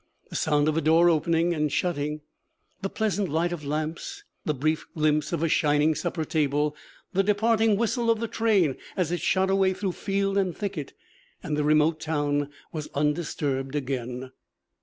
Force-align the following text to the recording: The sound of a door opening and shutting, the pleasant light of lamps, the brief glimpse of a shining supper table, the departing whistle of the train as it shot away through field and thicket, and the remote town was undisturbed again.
The 0.31 0.35
sound 0.35 0.67
of 0.67 0.75
a 0.75 0.81
door 0.81 1.09
opening 1.11 1.53
and 1.53 1.71
shutting, 1.71 2.21
the 2.81 2.89
pleasant 2.89 3.29
light 3.29 3.51
of 3.53 3.63
lamps, 3.63 4.23
the 4.45 4.53
brief 4.55 4.87
glimpse 4.95 5.31
of 5.31 5.43
a 5.43 5.47
shining 5.47 5.93
supper 5.93 6.25
table, 6.25 6.75
the 7.13 7.21
departing 7.21 7.77
whistle 7.77 8.09
of 8.09 8.19
the 8.19 8.27
train 8.27 8.77
as 8.97 9.11
it 9.11 9.21
shot 9.21 9.51
away 9.51 9.75
through 9.75 9.91
field 9.91 10.39
and 10.39 10.57
thicket, 10.57 10.93
and 11.43 11.55
the 11.55 11.63
remote 11.63 11.99
town 11.99 12.49
was 12.73 12.89
undisturbed 12.95 13.75
again. 13.75 14.31